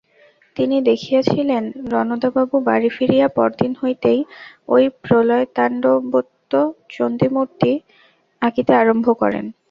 [0.57, 1.63] তিনি দেখিয়াছিলেন,
[1.93, 4.19] রণদাবাবু বাড়ী ফিরিয়া পরদিন হইতেই
[4.69, 6.51] ঐ প্রলয়তাণ্ডবোন্মত্ত
[6.89, 7.71] চণ্ডীমূর্তি
[8.41, 9.45] আঁকিতে আরম্ভ করেন।